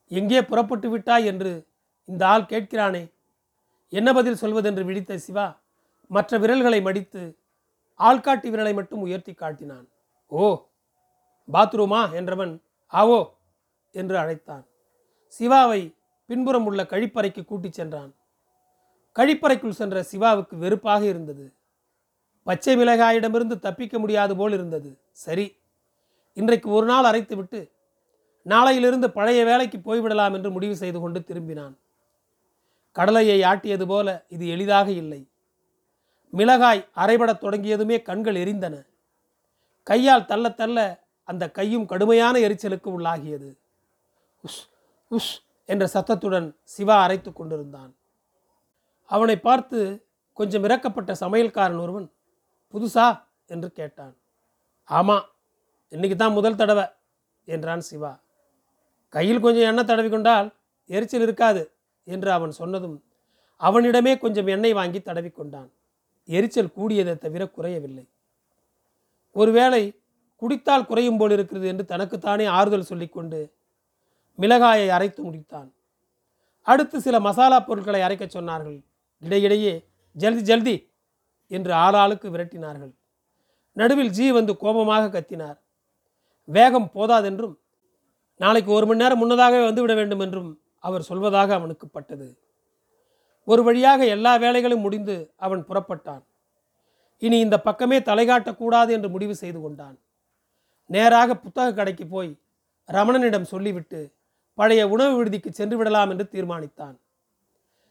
எங்கே 0.08 0.42
புறப்பட்டு 0.42 0.90
விட்டாய்? 0.90 1.24
என்று 1.24 1.67
இந்த 2.08 2.22
ஆள் 2.26 2.50
கேட்கிறானே? 2.52 3.02
என்ன 3.92 4.12
பதில் 4.12 4.40
சொல்வதென்று 4.40 4.82
விழித்த 4.84 5.18
சிவா 5.18 5.46
மற்ற 6.06 6.38
விரல்களை 6.38 6.80
மடித்து 6.82 7.22
ஆள்காட்டி 8.00 8.48
விரலை 8.52 8.72
மட்டும் 8.74 9.00
உயர்த்தி 9.00 9.32
காட்டினான். 9.32 9.86
ஓ 10.26 10.42
பாத்ரூமா 11.52 12.00
என்றவன் 12.18 12.52
ஆவோ 12.92 13.20
என்று 13.94 14.16
அழைத்தான். 14.18 14.64
சிவாவை 15.32 15.80
பின்புறம் 16.26 16.66
உள்ள 16.66 16.82
கழிப்பறைக்கு 16.82 17.42
கூட்டிச் 17.44 17.72
சென்றான். 17.72 18.10
கழிப்பறைக்குள் 19.16 19.78
சென்ற 19.80 20.02
சிவாவுக்கு 20.02 20.56
வெறுப்பாக 20.56 21.02
இருந்தது. 21.04 21.46
பச்சை 22.46 22.74
மிளகாயிடமிருந்து 22.76 23.56
தப்பிக்க 23.58 23.98
முடியாது 23.98 24.36
போல் 24.36 24.52
இருந்தது. 24.52 24.90
சரி 25.24 25.46
இன்றைக்கு 26.36 26.68
ஒரு 26.70 26.86
நாள் 26.86 27.04
அரைத்துவிட்டு 27.04 27.60
நாளையிலிருந்து 28.46 29.08
பழைய 29.08 29.40
வேலைக்கு 29.44 29.78
போய்விடலாம் 29.78 30.34
என்று 30.34 30.50
முடிவு 30.50 30.76
செய்து 30.76 30.98
கொண்டு 31.00 31.20
திரும்பினான். 31.20 31.74
கடலையை 32.92 33.42
ஆட்டியது 33.42 33.86
போல 33.86 34.24
இது 34.28 34.48
எளிதாக 34.48 34.90
இல்லை. 34.90 35.28
மிளகாய் 36.30 36.88
அரைபடத் 36.96 37.42
தொடங்கியதுமே 37.42 38.02
கண்கள் 38.02 38.34
எரிந்தன. 38.34 38.86
கையால் 39.82 40.24
தள்ள 40.24 40.50
தள்ள 40.50 41.06
அந்த 41.24 41.50
கையும் 41.50 41.86
கடுமையான 41.86 42.38
எரிச்சலுக்கு 42.38 42.88
உள்ளாகியது. 42.98 43.58
உஷ் 44.44 44.64
உஷ் 45.10 45.38
என்ற 45.66 45.86
சத்தத்துடன் 45.86 46.56
சிவா 46.62 47.02
அரைத்து 47.02 47.32
கொண்டிருந்தான். 47.32 47.96
அவனை 49.04 49.38
பார்த்து 49.38 50.06
கொஞ்சம் 50.32 50.64
இறக்கப்பட்ட 50.64 51.14
சமையல்காரன் 51.20 51.80
ஒருவன் 51.80 52.12
புதுசா? 52.72 53.26
என்று 53.46 53.72
கேட்டான். 53.72 54.16
ஆமாம் 54.84 55.28
இன்னைக்கு 55.88 56.16
தான் 56.16 56.32
முதல் 56.32 56.56
தடவை 56.56 56.84
என்றான் 57.44 57.80
சிவா. 57.80 58.20
கையில் 59.08 59.40
கொஞ்சம் 59.40 59.62
எண்ணெய் 59.62 59.84
தடவி 59.84 60.08
கொண்டால் 60.08 60.54
எரிச்சல் 60.86 61.20
இருக்காது. 61.20 61.72
என்று 62.08 62.30
அவன் 62.32 62.50
சொன்னதும் 62.50 62.96
அவனிடமே 63.60 64.12
கொஞ்சம் 64.18 64.46
எண்ணெய் 64.46 64.72
வாங்கி 64.72 65.00
தடவி 65.00 65.30
கொண்டான் 65.30 65.70
எரிச்சல் 66.28 66.74
கூடியதை 66.76 67.14
தவிர 67.18 67.42
குறையவில்லை. 67.48 68.04
ஒருவேளை 69.36 69.82
குடித்தால் 70.42 70.86
குறையும் 70.86 71.18
போல் 71.18 71.30
இருக்கிறது 71.30 71.66
என்று 71.66 71.84
தனக்குத்தானே 71.84 72.44
ஆறுதல் 72.48 72.88
சொல்லிக்கொண்டு 72.90 73.40
மிளகாயை 74.38 74.88
அரைத்து 74.88 75.20
முடித்தான். 75.22 75.68
அடுத்து 76.66 76.96
சில 77.00 77.16
மசாலா 77.20 77.58
பொருட்களை 77.60 78.00
அரைக்கச் 78.02 78.36
சொன்னார்கள். 78.36 78.78
இடையிடையே 79.22 79.72
ஜல்தி 80.16 80.40
ஜல்தி! 80.40 80.76
என்று 81.50 81.72
ஆளாளுக்கு 81.84 82.28
விரட்டினார்கள். 82.30 82.92
நடுவில் 83.76 84.12
ஜி 84.12 84.26
வந்து 84.32 84.52
கோபமாக 84.56 85.10
கத்தினார். 85.10 85.58
வேகம் 86.48 86.90
போதாதென்றும் 86.94 87.56
நாளைக்கு 88.40 88.70
ஒரு 88.72 88.86
மணி 88.86 89.02
நேரம் 89.02 89.18
முன்னதாகவே 89.18 89.60
வந்துவிட 89.68 89.94
வேண்டும் 89.94 90.20
என்றும் 90.20 90.50
அவர் 90.78 91.08
சொல்வதாக 91.08 91.50
அவனுக்கு 91.50 91.88
பட்டது 91.88 92.28
ஒரு 93.48 93.62
வழியாக 93.62 94.04
எல்லா 94.06 94.38
வேலைகளும் 94.38 94.80
முடிந்து 94.80 95.32
அவன் 95.36 95.66
புறப்பட்டான். 95.68 96.24
இனி 97.18 97.38
இந்த 97.40 97.60
பக்கமே 97.60 98.02
தலை 98.02 98.26
காட்டக்கூடாது 98.28 98.88
என்று 98.88 99.08
முடிவு 99.08 99.34
செய்து 99.34 99.60
கொண்டான். 99.60 99.98
நேராக 100.86 101.34
புத்தக 101.34 101.72
கடைக்கு 101.72 102.08
போய் 102.08 102.38
ரமணனிடம் 102.88 103.42
சொல்லிவிட்டு 103.42 104.12
பழைய 104.54 104.88
உணவு 104.88 105.16
விடுதிக்கு 105.16 105.52
சென்று 105.52 105.76
விடலாம் 105.76 106.10
என்று 106.10 106.24
தீர்மானித்தான். 106.32 106.96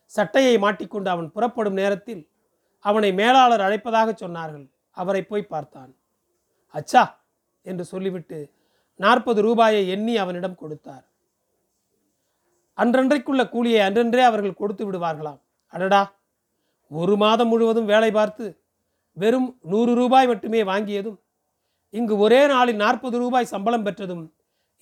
சட்டையை 0.08 0.58
மாட்டிக்கொண்டு 0.58 1.10
அவன் 1.10 1.32
புறப்படும் 1.32 1.74
நேரத்தில் 1.74 2.29
அவனை 2.86 3.12
மேலாளர் 3.12 3.62
அழைப்பதாக 3.62 4.13
சொன்னார்கள். 4.13 4.70
அவரை 4.91 5.22
போய் 5.22 5.41
பார்த்தான். 5.41 5.96
அச்சா! 6.74 7.03
என்று 7.65 7.84
சொல்லிவிட்டு 7.84 8.51
நாற்பது 9.00 9.41
ரூபாயை 9.41 9.89
எண்ணி 9.89 10.17
அவனிடம் 10.17 10.56
கொடுத்தார். 10.56 11.06
அன்றன்றைக்குள்ள 12.77 13.50
கூலியை 13.50 13.79
அன்றன்றே 13.79 14.24
அவர்கள் 14.24 14.53
கொடுத்து 14.53 14.91
விடுவார்களாம். 14.91 15.39
அடடா! 15.74 16.01
ஒரு 16.91 17.17
மாதம் 17.17 17.48
முழுவதும் 17.48 17.86
வேலை 17.86 18.12
பார்த்து 18.12 18.46
வெறும் 19.17 19.60
நூறு 19.63 19.93
ரூபாய் 19.93 20.27
மட்டுமே 20.27 20.63
வாங்கியதும் 20.63 21.17
இங்கு 21.93 22.17
ஒரே 22.17 22.48
நாளில் 22.48 22.75
நாற்பது 22.75 23.17
ரூபாய் 23.17 23.46
சம்பளம் 23.46 23.84
பெற்றதும் 23.84 24.24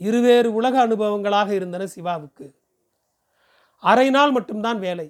இருவேறு 0.02 0.54
உலக 0.54 0.76
அனுபவங்களாக 0.86 1.50
இருந்தன 1.54 1.86
சிவாவுக்கு. 1.86 2.46
அரை 3.84 4.10
நாள் 4.10 4.32
மட்டும்தான் 4.32 4.80
வேலை. 4.80 5.08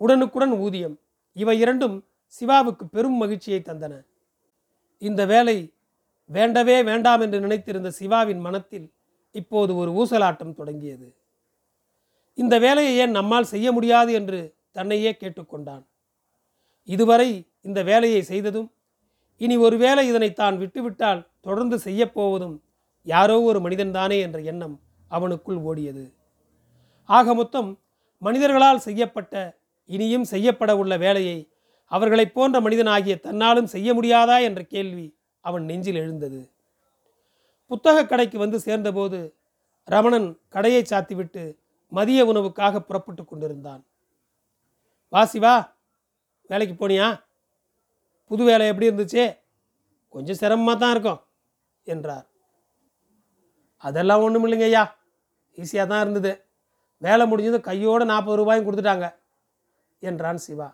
உடனுக்குடன் 0.00 0.52
ஊதியம். 0.52 0.96
இவை 1.36 1.58
இரண்டும் 1.60 1.96
சிவாவுக்கு 2.34 2.86
பெரும் 2.86 3.16
மகிழ்ச்சியை 3.16 3.62
தந்தன. 3.64 3.94
இந்த 5.02 5.26
வேலை 5.26 5.56
வேண்டவே 6.30 6.82
வேண்டாம் 6.82 7.20
என்று 7.20 7.40
நினைத்திருந்த 7.40 7.90
சிவாவின் 7.90 8.40
மனத்தில் 8.40 8.86
இப்போது 9.34 9.76
ஒரு 9.76 9.90
ஊசலாட்டம் 9.92 10.54
தொடங்கியது. 10.54 11.08
இந்த 12.34 12.58
வேலையை 12.58 12.96
ஏன் 12.96 13.10
நம்மால் 13.10 13.44
செய்ய 13.44 13.72
முடியாது 13.72 14.12
என்று 14.12 14.54
தன்னையே 14.72 15.16
கேட்டுக்கொண்டான். 15.20 15.86
இதுவரை 16.84 17.50
இந்த 17.62 17.82
வேலையை 17.82 18.22
செய்ததும் 18.22 18.72
இனி 19.36 19.56
ஒருவேளை 19.56 20.06
இதனை 20.06 20.32
தான் 20.32 20.58
விட்டுவிட்டால் 20.58 21.28
தொடர்ந்து 21.40 21.76
செய்யப்போவதும் 21.76 22.60
யாரோ 23.02 23.40
ஒரு 23.40 23.60
மனிதன்தானே 23.60 24.20
என்ற 24.20 24.40
எண்ணம் 24.40 24.80
அவனுக்குள் 25.10 25.60
ஓடியது. 25.60 26.12
ஆக 27.04 27.34
மொத்தம் 27.34 27.80
மனிதர்களால் 28.18 28.78
செய்யப்பட்ட 28.78 29.58
இனியும் 29.86 30.24
செய்யப்பட 30.24 30.76
உள்ள 30.76 30.96
வேலையை 30.96 31.50
அவர்களைப் 31.84 32.34
போன்ற 32.34 32.60
மனிதனாகிய 32.60 33.18
தன்னாலும் 33.22 33.64
செய்ய 33.64 33.94
முடியாதா 33.94 34.42
என்ற 34.42 34.62
கேள்வி 34.62 35.18
அவன் 35.40 35.64
நெஞ்சில் 35.64 35.94
எழுந்தது. 35.94 36.52
புத்தகக் 37.66 38.08
கடைக்கு 38.08 38.38
வந்து 38.38 38.60
சேர்ந்தபோது 38.60 39.36
ரமணன் 39.84 40.38
கடையை 40.48 40.84
சாத்திவிட்டு 40.84 41.63
மதிய 41.96 42.20
உணவுக்காக 42.30 42.80
புறப்பட்டு 42.88 43.22
கொண்டிருந்தான். 43.24 43.82
வா 45.12 45.22
சிவா 45.32 45.54
வேலைக்கு 46.50 46.74
போனியா? 46.74 47.06
புது 48.30 48.42
வேலை 48.50 48.64
எப்படி 48.70 48.88
இருந்துச்சு? 48.90 49.24
கொஞ்சம் 50.14 50.38
சிரமமாக 50.40 50.76
தான் 50.82 50.94
இருக்கும் 50.94 51.20
என்றார். 51.86 52.26
அதெல்லாம் 53.84 54.22
ஒன்றும் 54.26 54.44
இல்லைங்க 54.46 54.66
ஐயா. 54.70 54.84
ஈஸியாக 55.58 55.90
தான் 55.92 56.02
இருந்தது. 56.04 56.32
வேலை 57.02 57.24
முடிஞ்சது 57.30 57.58
கையோடு 57.68 58.04
நாற்பது 58.12 58.38
ரூபாயும் 58.40 58.66
கொடுத்துட்டாங்க 58.66 59.06
என்றான் 60.02 60.44
சிவா. 60.46 60.68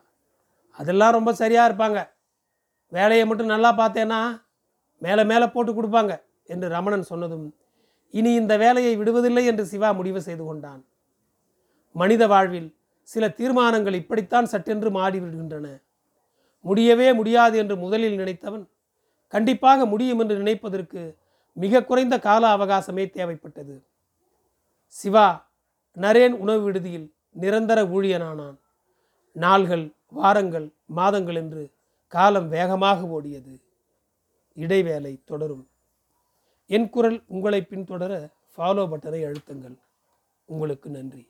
அதெல்லாம் 0.78 1.16
ரொம்ப 1.16 1.30
சரியாக 1.42 1.68
இருப்பாங்க. 1.70 2.00
வேலையை 2.92 3.24
மட்டும் 3.26 3.52
நல்லா 3.54 3.70
பார்த்தேன்னா 3.80 4.20
மேலே 5.02 5.22
மேலே 5.30 5.46
போட்டு 5.54 5.72
கொடுப்பாங்க 5.72 6.12
என்று 6.52 6.66
ரமணன் 6.76 7.10
சொன்னதும் 7.10 7.46
இனி 8.14 8.30
இந்த 8.34 8.54
வேலையை 8.62 8.92
விடுவதில்லை 9.00 9.44
என்று 9.50 9.64
சிவா 9.72 9.88
முடிவு 9.98 10.20
செய்து 10.28 10.44
கொண்டான். 10.44 10.80
மனித 11.90 12.26
வாழ்வில் 12.26 12.76
சில 13.02 13.28
தீர்மானங்கள் 13.28 13.94
இப்படித்தான் 13.94 14.44
சட்டென்று 14.44 14.90
மாறிவிடுகின்றன. 14.90 15.82
முடியவே 16.60 17.12
முடியாது 17.12 17.58
என்று 17.58 17.76
முதலில் 17.76 18.18
நினைத்தவன் 18.18 18.68
கண்டிப்பாக 19.28 19.86
முடியும் 19.86 20.18
என்று 20.18 20.36
நினைப்பதற்கு 20.38 21.16
மிக 21.52 21.84
குறைந்த 21.84 22.18
கால 22.18 22.56
அவகாசமே 22.56 23.04
தேவைப்பட்டது. 23.16 23.84
சிவா 24.86 25.50
நரேன் 25.96 26.30
உணவு 26.30 26.62
விடுதியில் 26.62 27.12
நிரந்தர 27.30 27.82
ஊழியனானான். 27.82 28.56
நாள்கள் 29.32 29.92
வாரங்கள் 30.06 30.72
மாதங்கள் 30.86 31.34
என்று 31.34 31.70
காலம் 32.06 32.48
வேகமாக 32.48 33.20
ஓடியது. 33.20 33.60
இடைவேளை 34.54 35.20
தொடரும். 35.24 35.68
என் 36.66 36.90
குரல் 36.90 37.22
உங்களை 37.26 37.66
பின்தொடர 37.70 38.28
ஃபாலோ 38.56 38.84
பட்டனை 38.92 39.20
அழுத்துங்கள். 39.24 39.76
உங்களுக்கு 40.44 40.90
நன்றி. 40.90 41.29